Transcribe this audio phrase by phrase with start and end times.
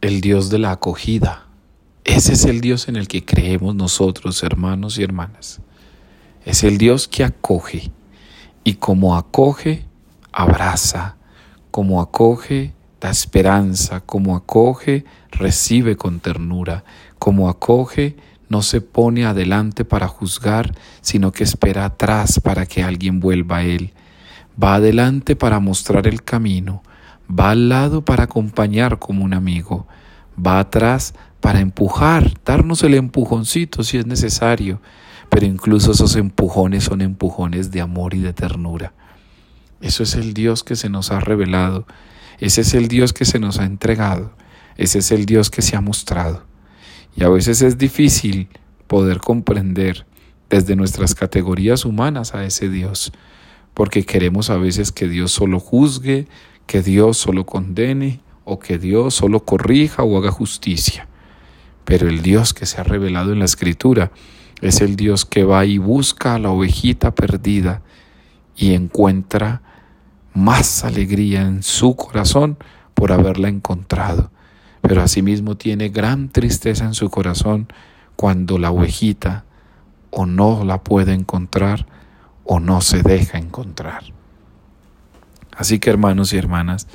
[0.00, 1.46] el Dios de la acogida.
[2.04, 5.60] Ese es el Dios en el que creemos nosotros, hermanos y hermanas.
[6.44, 7.90] Es el Dios que acoge
[8.64, 9.84] y como acoge,
[10.32, 11.16] abraza,
[11.70, 16.84] como acoge, da esperanza, como acoge, recibe con ternura,
[17.18, 18.16] como acoge,
[18.48, 23.64] no se pone adelante para juzgar, sino que espera atrás para que alguien vuelva a
[23.64, 23.92] él.
[24.62, 26.82] Va adelante para mostrar el camino,
[27.30, 29.86] va al lado para acompañar como un amigo,
[30.34, 34.80] va atrás para empujar, darnos el empujoncito si es necesario,
[35.28, 38.92] pero incluso esos empujones son empujones de amor y de ternura.
[39.80, 41.86] Eso es el Dios que se nos ha revelado,
[42.38, 44.34] ese es el Dios que se nos ha entregado,
[44.76, 46.44] ese es el Dios que se ha mostrado.
[47.16, 48.48] Y a veces es difícil
[48.86, 50.06] poder comprender
[50.48, 53.12] desde nuestras categorías humanas a ese Dios,
[53.72, 56.26] porque queremos a veces que Dios solo juzgue,
[56.70, 61.08] que Dios solo condene o que Dios solo corrija o haga justicia.
[61.84, 64.12] Pero el Dios que se ha revelado en la Escritura
[64.60, 67.82] es el Dios que va y busca a la ovejita perdida
[68.56, 69.62] y encuentra
[70.32, 72.56] más alegría en su corazón
[72.94, 74.30] por haberla encontrado,
[74.80, 77.66] pero asimismo tiene gran tristeza en su corazón
[78.14, 79.44] cuando la ovejita
[80.12, 81.86] o no la puede encontrar
[82.44, 84.19] o no se deja encontrar.
[85.60, 86.88] Así que hermanos y hermanas,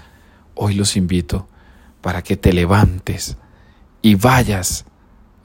[0.56, 1.48] hoy los invito
[2.02, 3.38] para que te levantes
[4.02, 4.86] y vayas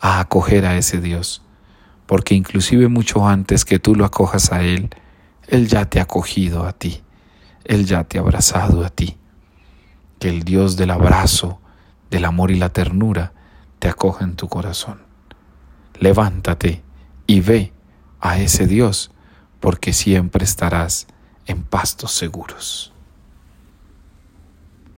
[0.00, 1.42] a acoger a ese Dios,
[2.06, 4.88] porque inclusive mucho antes que tú lo acojas a Él,
[5.48, 7.02] Él ya te ha acogido a ti.
[7.66, 9.18] Él ya te ha abrazado a ti.
[10.18, 11.60] Que el Dios del abrazo,
[12.10, 13.34] del amor y la ternura
[13.80, 15.02] te acoja en tu corazón.
[15.98, 16.82] Levántate
[17.26, 17.74] y ve
[18.18, 19.10] a ese Dios,
[19.60, 21.06] porque siempre estarás
[21.44, 22.89] en pastos seguros.